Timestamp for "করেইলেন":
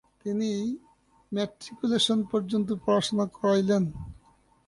3.37-3.83